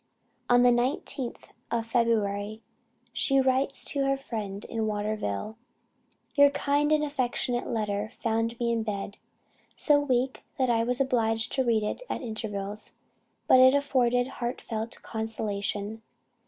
On 0.49 0.63
the 0.63 0.71
19th 0.71 1.43
of 1.69 1.85
February 1.85 2.63
she 3.13 3.39
writes 3.39 3.85
to 3.85 4.03
her 4.03 4.17
friend 4.17 4.65
in 4.65 4.87
Waterville: 4.87 5.57
"Your 6.33 6.49
kind 6.49 6.91
and 6.91 7.03
affectionate 7.03 7.67
letter 7.67 8.09
found 8.09 8.59
me 8.59 8.71
in 8.71 8.81
bed, 8.81 9.17
so 9.75 9.99
weak 9.99 10.41
that 10.57 10.71
I 10.71 10.83
was 10.83 10.99
obliged 10.99 11.51
to 11.51 11.63
read 11.63 11.83
it 11.83 12.01
at 12.09 12.23
intervals; 12.23 12.93
but 13.47 13.59
it 13.59 13.75
afforded 13.75 14.25
heartfelt 14.27 14.99
consolation. 15.03 16.01